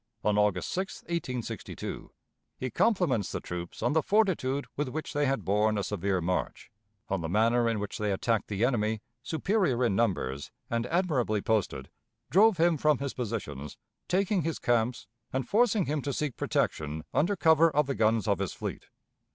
on 0.23 0.35
August 0.35 0.69
6, 0.69 1.03
1862, 1.03 2.11
he 2.57 2.71
compliments 2.71 3.31
the 3.31 3.39
troops 3.39 3.83
on 3.83 3.93
the 3.93 4.01
fortitude 4.01 4.65
with 4.75 4.87
which 4.89 5.13
they 5.13 5.27
had 5.27 5.45
borne 5.45 5.77
a 5.77 5.83
severe 5.83 6.19
march, 6.19 6.71
on 7.07 7.21
the 7.21 7.29
manner 7.29 7.69
in 7.69 7.77
which 7.79 7.99
they 7.99 8.11
attacked 8.11 8.47
the 8.47 8.65
enemy, 8.65 9.03
superior 9.21 9.85
in 9.85 9.95
numbers 9.95 10.49
and 10.71 10.87
admirably 10.87 11.39
posted, 11.39 11.91
drove 12.31 12.57
him 12.57 12.77
from 12.77 12.97
his 12.97 13.13
positions, 13.13 13.77
taking 14.07 14.41
his 14.41 14.57
camps, 14.57 15.05
and 15.31 15.47
forcing 15.47 15.85
him 15.85 16.01
to 16.01 16.11
seek 16.13 16.35
protection 16.35 17.03
under 17.13 17.35
cover 17.35 17.69
of 17.69 17.85
the 17.85 17.93
guns 17.93 18.27
of 18.27 18.39
his 18.39 18.53
fleet. 18.53 18.87